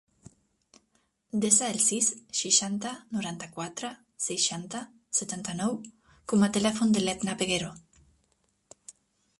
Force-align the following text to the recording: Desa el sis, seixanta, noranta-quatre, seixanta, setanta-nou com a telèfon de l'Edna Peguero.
Desa 1.43 1.67
el 1.73 1.77
sis, 1.87 2.07
seixanta, 2.39 2.93
noranta-quatre, 3.17 3.93
seixanta, 4.29 4.83
setanta-nou 5.21 5.79
com 6.33 6.47
a 6.49 6.53
telèfon 6.59 6.97
de 6.99 7.07
l'Edna 7.07 7.39
Peguero. 7.43 7.71